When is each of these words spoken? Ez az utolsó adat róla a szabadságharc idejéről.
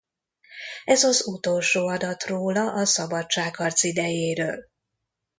Ez 0.85 1.03
az 1.03 1.27
utolsó 1.27 1.87
adat 1.87 2.23
róla 2.25 2.73
a 2.73 2.85
szabadságharc 2.85 3.83
idejéről. 3.83 4.69